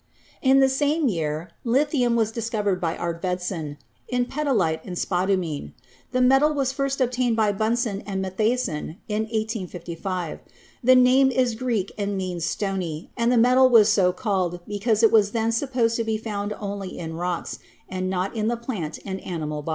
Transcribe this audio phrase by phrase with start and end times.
[0.41, 3.77] In the same year lithium was discovered by Arfvedson
[4.07, 5.73] in petalite and spodumene.
[6.11, 10.39] The metal was first obtained by Bunsen and Matthiessen in 1855.
[10.83, 15.11] The name is Greek and means stony, and the metal was so called because it
[15.11, 19.21] was then supposed to be found only in rocks, and not in the plant and
[19.21, 19.69] animal bodies.